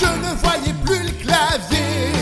je 0.00 0.06
ne 0.06 0.34
voyais 0.36 0.74
plus 0.84 1.02
le 1.02 1.12
clavier. 1.22 2.19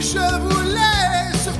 je 0.00 0.18
vous 0.40 0.62
laisse 0.62 1.55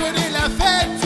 appeler 0.00 0.30
la 0.30 0.48
fête. 0.48 0.99